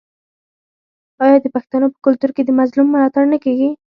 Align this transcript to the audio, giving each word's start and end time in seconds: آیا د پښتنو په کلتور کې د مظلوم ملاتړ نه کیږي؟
آیا 1.23 1.37
د 1.41 1.45
پښتنو 1.55 1.87
په 1.93 1.99
کلتور 2.05 2.31
کې 2.35 2.43
د 2.45 2.49
مظلوم 2.59 2.87
ملاتړ 2.93 3.23
نه 3.33 3.37
کیږي؟ 3.43 3.69